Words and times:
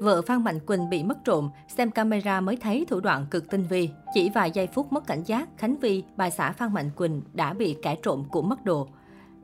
Vợ 0.00 0.22
Phan 0.22 0.44
Mạnh 0.44 0.60
Quỳnh 0.60 0.90
bị 0.90 1.02
mất 1.02 1.24
trộm, 1.24 1.50
xem 1.68 1.90
camera 1.90 2.40
mới 2.40 2.56
thấy 2.56 2.86
thủ 2.88 3.00
đoạn 3.00 3.26
cực 3.30 3.50
tinh 3.50 3.66
vi. 3.70 3.90
Chỉ 4.14 4.30
vài 4.34 4.50
giây 4.50 4.66
phút 4.66 4.92
mất 4.92 5.06
cảnh 5.06 5.22
giác, 5.22 5.48
Khánh 5.56 5.76
Vi, 5.76 6.04
bà 6.16 6.30
xã 6.30 6.52
Phan 6.52 6.74
Mạnh 6.74 6.90
Quỳnh 6.96 7.22
đã 7.32 7.52
bị 7.52 7.76
kẻ 7.82 7.96
trộm 8.02 8.24
cũng 8.30 8.48
mất 8.48 8.64
đồ. 8.64 8.88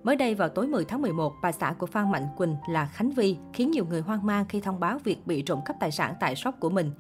Mới 0.03 0.17
đây 0.17 0.35
vào 0.35 0.49
tối 0.49 0.67
10 0.67 0.85
tháng 0.85 1.03
11, 1.03 1.33
bà 1.43 1.53
xã 1.53 1.73
của 1.79 1.87
Phan 1.87 2.13
Mạnh 2.13 2.27
Quỳnh 2.37 2.57
là 2.71 2.87
Khánh 2.87 3.11
Vi 3.11 3.37
khiến 3.53 3.71
nhiều 3.71 3.85
người 3.85 4.01
hoang 4.01 4.27
mang 4.27 4.45
khi 4.49 4.61
thông 4.61 4.81
báo 4.81 4.99
việc 5.05 5.27
bị 5.27 5.43
trộm 5.43 5.61
cắp 5.65 5.77
tài 5.81 5.91
sản 5.91 6.15
tại 6.21 6.37
shop 6.37 6.54
của 6.61 6.71
mình. 6.71 6.91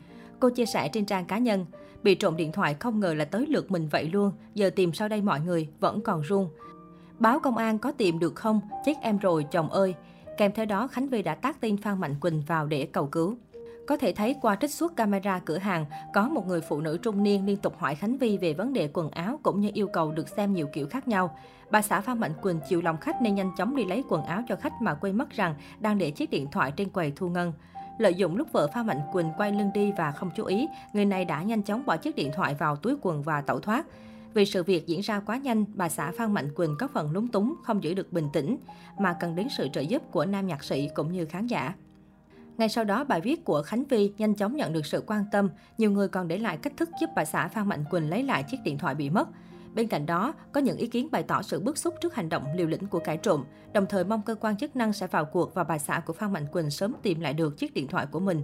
Cô 0.40 0.50
chia 0.50 0.66
sẻ 0.66 0.88
trên 0.88 1.04
trang 1.04 1.24
cá 1.24 1.38
nhân, 1.38 1.66
bị 2.02 2.14
trộm 2.14 2.36
điện 2.36 2.52
thoại 2.52 2.74
không 2.74 3.00
ngờ 3.00 3.14
là 3.14 3.24
tới 3.24 3.46
lượt 3.48 3.70
mình 3.70 3.88
vậy 3.88 4.10
luôn, 4.12 4.32
giờ 4.54 4.70
tìm 4.70 4.92
sau 4.92 5.08
đây 5.08 5.22
mọi 5.22 5.40
người 5.40 5.68
vẫn 5.80 6.00
còn 6.00 6.20
run. 6.20 6.48
Báo 7.18 7.40
công 7.40 7.56
an 7.56 7.78
có 7.78 7.92
tìm 7.92 8.18
được 8.18 8.34
không? 8.34 8.60
Chết 8.84 8.94
em 9.02 9.18
rồi 9.18 9.46
chồng 9.50 9.70
ơi. 9.70 9.94
Kèm 10.36 10.52
theo 10.52 10.66
đó, 10.66 10.86
Khánh 10.86 11.08
Vi 11.08 11.22
đã 11.22 11.34
tác 11.34 11.60
tin 11.60 11.76
Phan 11.76 12.00
Mạnh 12.00 12.14
Quỳnh 12.20 12.42
vào 12.46 12.66
để 12.66 12.88
cầu 12.92 13.06
cứu. 13.06 13.36
Có 13.86 13.96
thể 13.96 14.12
thấy 14.12 14.36
qua 14.42 14.56
trích 14.56 14.70
xuất 14.70 14.96
camera 14.96 15.38
cửa 15.38 15.58
hàng, 15.58 15.86
có 16.14 16.28
một 16.28 16.46
người 16.46 16.60
phụ 16.60 16.80
nữ 16.80 16.98
trung 17.02 17.22
niên 17.22 17.46
liên 17.46 17.56
tục 17.56 17.74
hỏi 17.78 17.94
Khánh 17.94 18.18
Vi 18.18 18.36
về 18.36 18.52
vấn 18.52 18.72
đề 18.72 18.88
quần 18.92 19.10
áo 19.10 19.40
cũng 19.42 19.60
như 19.60 19.70
yêu 19.74 19.88
cầu 19.88 20.12
được 20.12 20.28
xem 20.28 20.52
nhiều 20.52 20.66
kiểu 20.72 20.86
khác 20.86 21.08
nhau. 21.08 21.38
Bà 21.70 21.82
xã 21.82 22.00
Phan 22.00 22.20
Mạnh 22.20 22.32
Quỳnh 22.42 22.60
chịu 22.68 22.82
lòng 22.82 22.96
khách 22.96 23.22
nên 23.22 23.34
nhanh 23.34 23.50
chóng 23.56 23.76
đi 23.76 23.84
lấy 23.84 24.04
quần 24.08 24.24
áo 24.24 24.42
cho 24.48 24.56
khách 24.56 24.72
mà 24.82 24.94
quên 24.94 25.18
mất 25.18 25.30
rằng 25.30 25.54
đang 25.80 25.98
để 25.98 26.10
chiếc 26.10 26.30
điện 26.30 26.46
thoại 26.52 26.72
trên 26.76 26.90
quầy 26.90 27.12
thu 27.16 27.28
ngân. 27.28 27.52
Lợi 27.98 28.14
dụng 28.14 28.36
lúc 28.36 28.52
vợ 28.52 28.68
Phan 28.74 28.86
Mạnh 28.86 29.00
Quỳnh 29.12 29.30
quay 29.36 29.52
lưng 29.52 29.70
đi 29.74 29.92
và 29.96 30.12
không 30.12 30.30
chú 30.36 30.44
ý, 30.44 30.68
người 30.92 31.04
này 31.04 31.24
đã 31.24 31.42
nhanh 31.42 31.62
chóng 31.62 31.86
bỏ 31.86 31.96
chiếc 31.96 32.16
điện 32.16 32.30
thoại 32.34 32.54
vào 32.54 32.76
túi 32.76 32.96
quần 33.02 33.22
và 33.22 33.40
tẩu 33.40 33.60
thoát. 33.60 33.86
Vì 34.34 34.44
sự 34.44 34.62
việc 34.62 34.86
diễn 34.86 35.00
ra 35.00 35.20
quá 35.20 35.36
nhanh, 35.36 35.64
bà 35.74 35.88
xã 35.88 36.12
Phan 36.18 36.34
Mạnh 36.34 36.54
Quỳnh 36.54 36.76
có 36.78 36.88
phần 36.88 37.10
lúng 37.12 37.28
túng, 37.28 37.54
không 37.62 37.82
giữ 37.82 37.94
được 37.94 38.12
bình 38.12 38.28
tĩnh, 38.32 38.56
mà 38.98 39.16
cần 39.20 39.36
đến 39.36 39.48
sự 39.56 39.68
trợ 39.72 39.80
giúp 39.80 40.02
của 40.10 40.24
nam 40.24 40.46
nhạc 40.46 40.64
sĩ 40.64 40.88
cũng 40.94 41.12
như 41.12 41.24
khán 41.24 41.46
giả. 41.46 41.74
Ngay 42.58 42.68
sau 42.68 42.84
đó, 42.84 43.04
bài 43.04 43.20
viết 43.20 43.44
của 43.44 43.62
Khánh 43.62 43.84
Vi 43.84 44.12
nhanh 44.18 44.34
chóng 44.34 44.56
nhận 44.56 44.72
được 44.72 44.86
sự 44.86 45.02
quan 45.06 45.24
tâm. 45.32 45.50
Nhiều 45.78 45.90
người 45.90 46.08
còn 46.08 46.28
để 46.28 46.38
lại 46.38 46.56
cách 46.56 46.72
thức 46.76 46.88
giúp 47.00 47.10
bà 47.16 47.24
xã 47.24 47.48
Phan 47.48 47.68
Mạnh 47.68 47.84
Quỳnh 47.90 48.10
lấy 48.10 48.22
lại 48.22 48.42
chiếc 48.42 48.56
điện 48.64 48.78
thoại 48.78 48.94
bị 48.94 49.10
mất. 49.10 49.28
Bên 49.74 49.88
cạnh 49.88 50.06
đó, 50.06 50.34
có 50.52 50.60
những 50.60 50.76
ý 50.76 50.86
kiến 50.86 51.08
bày 51.10 51.22
tỏ 51.22 51.42
sự 51.42 51.60
bức 51.60 51.78
xúc 51.78 51.94
trước 52.00 52.14
hành 52.14 52.28
động 52.28 52.44
liều 52.56 52.66
lĩnh 52.66 52.86
của 52.86 52.98
kẻ 52.98 53.16
trộm, 53.16 53.44
đồng 53.72 53.86
thời 53.86 54.04
mong 54.04 54.22
cơ 54.22 54.34
quan 54.34 54.56
chức 54.56 54.76
năng 54.76 54.92
sẽ 54.92 55.06
vào 55.06 55.24
cuộc 55.24 55.54
và 55.54 55.64
bà 55.64 55.78
xã 55.78 56.00
của 56.00 56.12
Phan 56.12 56.32
Mạnh 56.32 56.46
Quỳnh 56.52 56.70
sớm 56.70 56.94
tìm 57.02 57.20
lại 57.20 57.34
được 57.34 57.58
chiếc 57.58 57.74
điện 57.74 57.86
thoại 57.86 58.06
của 58.10 58.20
mình. 58.20 58.42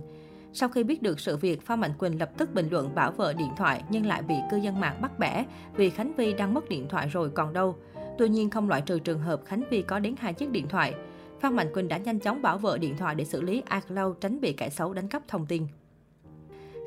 Sau 0.53 0.69
khi 0.69 0.85
biết 0.85 1.03
được 1.03 1.21
sự 1.21 1.37
việc, 1.37 1.67
Phan 1.67 1.81
Mạnh 1.81 1.93
Quỳnh 1.99 2.19
lập 2.19 2.31
tức 2.39 2.55
bình 2.55 2.69
luận 2.71 2.95
bảo 2.95 3.13
vợ 3.13 3.33
điện 3.33 3.51
thoại 3.57 3.85
nhưng 3.91 4.07
lại 4.07 4.23
bị 4.23 4.35
cư 4.51 4.57
dân 4.57 4.81
mạng 4.81 4.99
bắt 5.03 5.19
bẻ 5.19 5.45
vì 5.77 5.91
Khánh 5.91 6.13
Vi 6.17 6.33
đang 6.33 6.55
mất 6.55 6.69
điện 6.69 6.87
thoại 6.89 7.09
rồi 7.09 7.31
còn 7.31 7.53
đâu. 7.53 7.77
Tuy 8.19 8.29
nhiên 8.29 8.51
không 8.51 8.69
loại 8.69 8.81
trừ 8.81 8.99
trường 8.99 9.21
hợp 9.21 9.41
Khánh 9.45 9.63
Vi 9.71 9.83
có 9.83 9.99
đến 9.99 10.15
hai 10.19 10.33
chiếc 10.33 10.51
điện 10.51 10.69
thoại. 10.69 10.95
Phan 11.43 11.57
Mạnh 11.57 11.73
Quỳnh 11.75 11.89
đã 11.89 11.99
nhanh 11.99 12.19
chóng 12.19 12.43
bảo 12.43 12.59
vợ 12.59 12.79
điện 12.79 12.97
thoại 12.97 13.15
để 13.15 13.25
xử 13.25 13.43
lý 13.43 13.63
iCloud 13.71 14.17
tránh 14.21 14.41
bị 14.41 14.53
kẻ 14.53 14.71
xấu 14.71 14.93
đánh 14.93 15.09
cắp 15.09 15.23
thông 15.29 15.47
tin. 15.47 15.67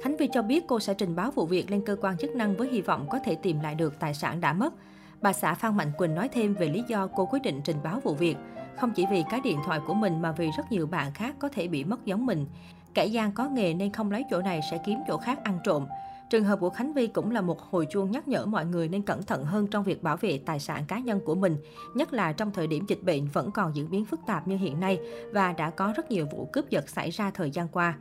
Khánh 0.02 0.18
Vi 0.18 0.30
cho 0.34 0.42
biết 0.42 0.64
cô 0.68 0.80
sẽ 0.80 0.94
trình 0.94 1.16
báo 1.16 1.32
vụ 1.32 1.46
việc 1.46 1.72
lên 1.72 1.82
cơ 1.86 1.96
quan 2.02 2.18
chức 2.18 2.36
năng 2.36 2.56
với 2.56 2.70
hy 2.72 2.82
vọng 2.82 3.08
có 3.10 3.20
thể 3.20 3.36
tìm 3.36 3.60
lại 3.60 3.76
được 3.76 4.00
tài 4.00 4.14
sản 4.14 4.42
đã 4.42 4.54
mất. 4.54 4.74
Bà 5.22 5.34
xã 5.34 5.54
Phan 5.54 5.78
Mạnh 5.78 5.92
Quỳnh 5.98 6.16
nói 6.16 6.30
thêm 6.30 6.54
về 6.54 6.68
lý 6.68 6.84
do 6.88 7.08
cô 7.08 7.26
quyết 7.26 7.42
định 7.42 7.62
trình 7.64 7.78
báo 7.84 8.00
vụ 8.00 8.14
việc. 8.14 8.38
Không 8.78 8.92
chỉ 8.92 9.06
vì 9.12 9.24
cái 9.30 9.40
điện 9.44 9.60
thoại 9.66 9.80
của 9.88 9.94
mình 9.94 10.22
mà 10.22 10.32
vì 10.32 10.52
rất 10.58 10.72
nhiều 10.72 10.88
bạn 10.88 11.14
khác 11.14 11.36
có 11.40 11.50
thể 11.50 11.68
bị 11.68 11.84
mất 11.84 12.06
giống 12.06 12.26
mình. 12.26 12.46
Kẻ 12.94 13.06
gian 13.06 13.32
có 13.32 13.50
nghề 13.50 13.74
nên 13.74 13.92
không 13.92 14.12
lấy 14.12 14.24
chỗ 14.30 14.42
này 14.42 14.60
sẽ 14.72 14.82
kiếm 14.86 15.00
chỗ 15.08 15.18
khác 15.18 15.44
ăn 15.44 15.60
trộm. 15.64 15.86
Trường 16.30 16.44
hợp 16.44 16.60
của 16.60 16.70
Khánh 16.70 16.94
Vi 16.94 17.08
cũng 17.08 17.32
là 17.32 17.42
một 17.42 17.62
hồi 17.62 17.88
chuông 17.92 18.12
nhắc 18.12 18.28
nhở 18.28 18.46
mọi 18.46 18.66
người 18.66 18.88
nên 18.88 19.02
cẩn 19.02 19.24
thận 19.24 19.44
hơn 19.44 19.68
trong 19.68 19.84
việc 19.84 20.04
bảo 20.04 20.18
vệ 20.18 20.40
tài 20.46 20.60
sản 20.60 20.86
cá 20.88 21.00
nhân 21.00 21.20
của 21.26 21.36
mình, 21.36 21.58
nhất 21.96 22.14
là 22.14 22.34
trong 22.34 22.52
thời 22.52 22.68
điểm 22.68 22.86
dịch 22.88 23.04
bệnh 23.04 23.28
vẫn 23.28 23.52
còn 23.52 23.76
diễn 23.76 23.90
biến 23.92 24.06
phức 24.06 24.20
tạp 24.28 24.48
như 24.48 24.58
hiện 24.58 24.80
nay 24.80 25.00
và 25.34 25.54
đã 25.54 25.70
có 25.70 25.94
rất 25.98 26.12
nhiều 26.12 26.28
vụ 26.32 26.50
cướp 26.54 26.70
giật 26.70 26.90
xảy 26.90 27.10
ra 27.10 27.32
thời 27.32 27.52
gian 27.52 27.68
qua. 27.68 27.98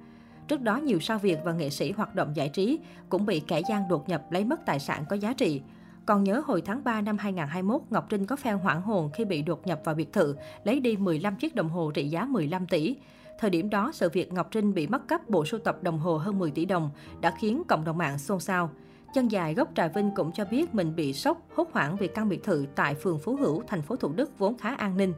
Trước 0.48 0.60
đó, 0.60 0.76
nhiều 0.76 1.00
sao 1.00 1.18
Việt 1.18 1.38
và 1.44 1.52
nghệ 1.52 1.70
sĩ 1.70 1.92
hoạt 1.92 2.14
động 2.14 2.36
giải 2.36 2.48
trí 2.48 2.78
cũng 3.08 3.26
bị 3.26 3.40
kẻ 3.40 3.62
gian 3.68 3.88
đột 3.88 4.08
nhập 4.08 4.32
lấy 4.32 4.44
mất 4.44 4.60
tài 4.66 4.80
sản 4.80 5.04
có 5.08 5.16
giá 5.16 5.32
trị. 5.32 5.62
Còn 6.06 6.24
nhớ 6.24 6.42
hồi 6.46 6.62
tháng 6.62 6.84
3 6.84 7.00
năm 7.00 7.18
2021, 7.18 7.82
Ngọc 7.90 8.06
Trinh 8.08 8.26
có 8.26 8.36
phen 8.36 8.58
hoảng 8.58 8.82
hồn 8.82 9.10
khi 9.14 9.24
bị 9.24 9.42
đột 9.42 9.66
nhập 9.66 9.80
vào 9.84 9.94
biệt 9.94 10.12
thự, 10.12 10.36
lấy 10.64 10.80
đi 10.80 10.96
15 10.96 11.36
chiếc 11.36 11.54
đồng 11.54 11.68
hồ 11.68 11.90
trị 11.90 12.08
giá 12.08 12.24
15 12.24 12.66
tỷ. 12.66 12.96
Thời 13.38 13.50
điểm 13.50 13.70
đó, 13.70 13.90
sự 13.94 14.08
việc 14.12 14.32
Ngọc 14.32 14.48
Trinh 14.50 14.74
bị 14.74 14.86
mất 14.86 15.08
cắp 15.08 15.30
bộ 15.30 15.44
sưu 15.44 15.60
tập 15.60 15.82
đồng 15.82 15.98
hồ 15.98 16.16
hơn 16.16 16.38
10 16.38 16.50
tỷ 16.50 16.64
đồng 16.64 16.90
đã 17.20 17.34
khiến 17.40 17.62
cộng 17.68 17.84
đồng 17.84 17.98
mạng 17.98 18.18
xôn 18.18 18.40
xao. 18.40 18.70
Chân 19.14 19.28
dài 19.28 19.54
gốc 19.54 19.68
Trà 19.74 19.88
Vinh 19.88 20.10
cũng 20.16 20.32
cho 20.32 20.44
biết 20.44 20.74
mình 20.74 20.96
bị 20.96 21.12
sốc, 21.12 21.38
hốt 21.54 21.68
hoảng 21.72 21.96
vì 21.96 22.08
căn 22.08 22.28
biệt 22.28 22.44
thự 22.44 22.66
tại 22.74 22.94
phường 22.94 23.18
Phú 23.18 23.36
Hữu, 23.36 23.62
thành 23.66 23.82
phố 23.82 23.96
Thủ 23.96 24.12
Đức 24.12 24.38
vốn 24.38 24.58
khá 24.58 24.74
an 24.74 24.96
ninh. 24.96 25.12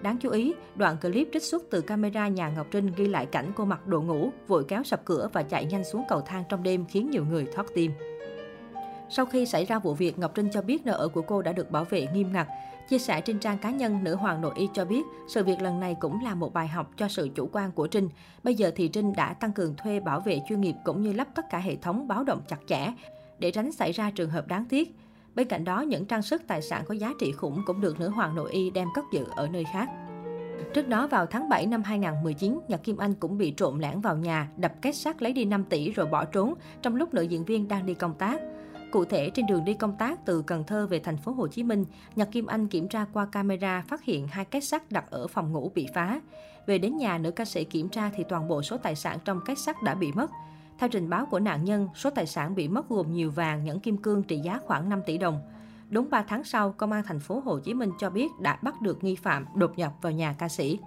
Đáng 0.00 0.16
chú 0.18 0.30
ý, 0.30 0.54
đoạn 0.76 0.96
clip 1.02 1.28
trích 1.32 1.42
xuất 1.42 1.62
từ 1.70 1.80
camera 1.80 2.28
nhà 2.28 2.48
Ngọc 2.48 2.66
Trinh 2.70 2.92
ghi 2.96 3.08
lại 3.08 3.26
cảnh 3.26 3.52
cô 3.56 3.64
mặc 3.64 3.86
đồ 3.86 4.00
ngủ, 4.00 4.30
vội 4.46 4.64
kéo 4.68 4.82
sập 4.84 5.04
cửa 5.04 5.28
và 5.32 5.42
chạy 5.42 5.64
nhanh 5.64 5.84
xuống 5.84 6.04
cầu 6.08 6.20
thang 6.20 6.44
trong 6.48 6.62
đêm 6.62 6.84
khiến 6.86 7.10
nhiều 7.10 7.24
người 7.24 7.46
thoát 7.54 7.66
tim. 7.74 7.92
Sau 9.10 9.26
khi 9.26 9.46
xảy 9.46 9.64
ra 9.64 9.78
vụ 9.78 9.94
việc, 9.94 10.18
Ngọc 10.18 10.34
Trinh 10.34 10.48
cho 10.52 10.62
biết 10.62 10.86
nơi 10.86 10.94
ở 10.94 11.08
của 11.08 11.22
cô 11.22 11.42
đã 11.42 11.52
được 11.52 11.70
bảo 11.70 11.84
vệ 11.84 12.06
nghiêm 12.14 12.32
ngặt. 12.32 12.48
Chia 12.88 12.98
sẻ 12.98 13.20
trên 13.20 13.38
trang 13.38 13.58
cá 13.58 13.70
nhân, 13.70 14.04
nữ 14.04 14.14
hoàng 14.14 14.40
nội 14.40 14.52
y 14.56 14.68
cho 14.74 14.84
biết 14.84 15.02
sự 15.28 15.44
việc 15.44 15.62
lần 15.62 15.80
này 15.80 15.96
cũng 16.00 16.24
là 16.24 16.34
một 16.34 16.52
bài 16.52 16.68
học 16.68 16.90
cho 16.96 17.08
sự 17.08 17.28
chủ 17.34 17.48
quan 17.52 17.72
của 17.72 17.86
Trinh. 17.86 18.08
Bây 18.42 18.54
giờ 18.54 18.70
thì 18.76 18.88
Trinh 18.88 19.12
đã 19.16 19.34
tăng 19.34 19.52
cường 19.52 19.74
thuê 19.76 20.00
bảo 20.00 20.20
vệ 20.20 20.40
chuyên 20.48 20.60
nghiệp 20.60 20.74
cũng 20.84 21.02
như 21.02 21.12
lắp 21.12 21.28
tất 21.34 21.44
cả 21.50 21.58
hệ 21.58 21.76
thống 21.76 22.08
báo 22.08 22.24
động 22.24 22.40
chặt 22.48 22.58
chẽ 22.66 22.92
để 23.38 23.50
tránh 23.50 23.72
xảy 23.72 23.92
ra 23.92 24.10
trường 24.10 24.30
hợp 24.30 24.46
đáng 24.46 24.64
tiếc. 24.64 24.96
Bên 25.34 25.48
cạnh 25.48 25.64
đó, 25.64 25.80
những 25.80 26.04
trang 26.04 26.22
sức 26.22 26.42
tài 26.46 26.62
sản 26.62 26.84
có 26.88 26.94
giá 26.94 27.12
trị 27.20 27.32
khủng 27.32 27.62
cũng 27.66 27.80
được 27.80 28.00
nữ 28.00 28.08
hoàng 28.08 28.34
nội 28.34 28.52
y 28.52 28.70
đem 28.70 28.88
cất 28.94 29.04
giữ 29.12 29.24
ở 29.36 29.48
nơi 29.48 29.64
khác. 29.72 29.88
Trước 30.74 30.88
đó 30.88 31.06
vào 31.06 31.26
tháng 31.26 31.48
7 31.48 31.66
năm 31.66 31.82
2019, 31.82 32.60
Nhật 32.68 32.82
Kim 32.84 32.96
Anh 32.96 33.14
cũng 33.14 33.38
bị 33.38 33.50
trộm 33.50 33.78
lẻn 33.78 34.00
vào 34.00 34.16
nhà, 34.16 34.48
đập 34.56 34.72
kết 34.82 34.92
sắt 34.92 35.22
lấy 35.22 35.32
đi 35.32 35.44
5 35.44 35.64
tỷ 35.64 35.90
rồi 35.90 36.06
bỏ 36.06 36.24
trốn 36.24 36.54
trong 36.82 36.96
lúc 36.96 37.14
nữ 37.14 37.22
diễn 37.22 37.44
viên 37.44 37.68
đang 37.68 37.86
đi 37.86 37.94
công 37.94 38.14
tác. 38.14 38.40
Cụ 38.90 39.04
thể, 39.04 39.30
trên 39.30 39.46
đường 39.46 39.64
đi 39.64 39.74
công 39.74 39.96
tác 39.96 40.24
từ 40.24 40.42
Cần 40.42 40.64
Thơ 40.64 40.86
về 40.86 40.98
thành 40.98 41.16
phố 41.16 41.32
Hồ 41.32 41.48
Chí 41.48 41.62
Minh, 41.62 41.84
Nhật 42.16 42.28
Kim 42.32 42.46
Anh 42.46 42.66
kiểm 42.66 42.88
tra 42.88 43.04
qua 43.12 43.26
camera 43.26 43.82
phát 43.88 44.04
hiện 44.04 44.28
hai 44.28 44.44
két 44.44 44.64
sắt 44.64 44.92
đặt 44.92 45.10
ở 45.10 45.26
phòng 45.26 45.52
ngủ 45.52 45.70
bị 45.74 45.86
phá. 45.94 46.20
Về 46.66 46.78
đến 46.78 46.96
nhà, 46.96 47.18
nữ 47.18 47.30
ca 47.30 47.44
sĩ 47.44 47.64
kiểm 47.64 47.88
tra 47.88 48.10
thì 48.16 48.24
toàn 48.28 48.48
bộ 48.48 48.62
số 48.62 48.76
tài 48.76 48.96
sản 48.96 49.18
trong 49.24 49.40
két 49.46 49.58
sắt 49.58 49.82
đã 49.82 49.94
bị 49.94 50.12
mất. 50.12 50.30
Theo 50.78 50.88
trình 50.88 51.10
báo 51.10 51.26
của 51.26 51.40
nạn 51.40 51.64
nhân, 51.64 51.88
số 51.94 52.10
tài 52.10 52.26
sản 52.26 52.54
bị 52.54 52.68
mất 52.68 52.88
gồm 52.88 53.12
nhiều 53.12 53.30
vàng, 53.30 53.64
nhẫn 53.64 53.80
kim 53.80 53.96
cương 53.96 54.22
trị 54.22 54.38
giá 54.38 54.60
khoảng 54.66 54.88
5 54.88 55.02
tỷ 55.06 55.18
đồng. 55.18 55.40
Đúng 55.90 56.10
3 56.10 56.24
tháng 56.28 56.44
sau, 56.44 56.72
Công 56.72 56.92
an 56.92 57.02
thành 57.06 57.20
phố 57.20 57.42
Hồ 57.44 57.58
Chí 57.58 57.74
Minh 57.74 57.90
cho 57.98 58.10
biết 58.10 58.28
đã 58.40 58.58
bắt 58.62 58.80
được 58.80 59.04
nghi 59.04 59.14
phạm 59.14 59.46
đột 59.54 59.78
nhập 59.78 59.92
vào 60.02 60.12
nhà 60.12 60.34
ca 60.38 60.48
sĩ. 60.48 60.78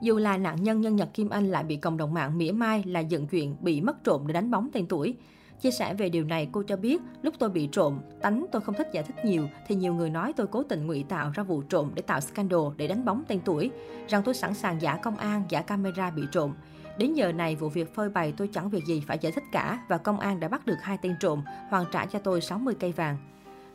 Dù 0.00 0.18
là 0.18 0.36
nạn 0.36 0.62
nhân 0.62 0.80
nhân 0.80 0.96
Nhật 0.96 1.14
Kim 1.14 1.28
Anh 1.28 1.50
lại 1.50 1.64
bị 1.64 1.76
cộng 1.76 1.96
đồng 1.96 2.14
mạng 2.14 2.38
mỉa 2.38 2.52
mai 2.52 2.82
là 2.86 3.00
dựng 3.00 3.26
chuyện 3.26 3.56
bị 3.60 3.80
mất 3.80 4.04
trộm 4.04 4.26
để 4.26 4.32
đánh 4.32 4.50
bóng 4.50 4.68
tên 4.72 4.86
tuổi. 4.86 5.16
Chia 5.62 5.70
sẻ 5.70 5.94
về 5.94 6.08
điều 6.08 6.24
này, 6.24 6.48
cô 6.52 6.62
cho 6.62 6.76
biết, 6.76 7.00
lúc 7.22 7.34
tôi 7.38 7.50
bị 7.50 7.68
trộm, 7.72 8.00
tánh 8.20 8.46
tôi 8.52 8.62
không 8.62 8.74
thích 8.74 8.88
giải 8.92 9.04
thích 9.04 9.24
nhiều, 9.24 9.48
thì 9.66 9.74
nhiều 9.74 9.94
người 9.94 10.10
nói 10.10 10.32
tôi 10.36 10.46
cố 10.46 10.62
tình 10.62 10.86
ngụy 10.86 11.04
tạo 11.08 11.30
ra 11.34 11.42
vụ 11.42 11.62
trộm 11.62 11.90
để 11.94 12.02
tạo 12.02 12.20
scandal, 12.20 12.60
để 12.76 12.86
đánh 12.86 13.04
bóng 13.04 13.24
tên 13.28 13.40
tuổi, 13.44 13.70
rằng 14.08 14.22
tôi 14.24 14.34
sẵn 14.34 14.54
sàng 14.54 14.82
giả 14.82 14.96
công 14.96 15.16
an, 15.16 15.42
giả 15.48 15.62
camera 15.62 16.10
bị 16.10 16.22
trộm. 16.32 16.54
Đến 16.98 17.14
giờ 17.14 17.32
này, 17.32 17.56
vụ 17.56 17.68
việc 17.68 17.94
phơi 17.94 18.08
bày 18.08 18.32
tôi 18.36 18.48
chẳng 18.52 18.70
việc 18.70 18.84
gì 18.86 19.02
phải 19.06 19.18
giải 19.20 19.32
thích 19.32 19.44
cả 19.52 19.84
và 19.88 19.98
công 19.98 20.20
an 20.20 20.40
đã 20.40 20.48
bắt 20.48 20.66
được 20.66 20.76
hai 20.82 20.98
tên 21.02 21.16
trộm, 21.20 21.42
hoàn 21.70 21.84
trả 21.92 22.06
cho 22.06 22.18
tôi 22.18 22.40
60 22.40 22.74
cây 22.80 22.92
vàng. 22.92 23.16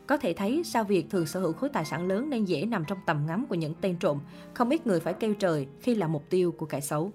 Có 0.07 0.17
thể 0.17 0.33
thấy, 0.33 0.61
sao 0.65 0.83
việc 0.83 1.09
thường 1.09 1.25
sở 1.25 1.39
hữu 1.39 1.53
khối 1.53 1.69
tài 1.69 1.85
sản 1.85 2.07
lớn 2.07 2.29
nên 2.29 2.45
dễ 2.45 2.65
nằm 2.65 2.85
trong 2.87 2.97
tầm 3.05 3.25
ngắm 3.27 3.45
của 3.49 3.55
những 3.55 3.73
tên 3.81 3.95
trộm. 3.99 4.19
Không 4.53 4.69
ít 4.69 4.87
người 4.87 4.99
phải 4.99 5.13
kêu 5.13 5.33
trời 5.33 5.67
khi 5.81 5.95
là 5.95 6.07
mục 6.07 6.23
tiêu 6.29 6.51
của 6.51 6.65
kẻ 6.65 6.79
xấu. 6.79 7.11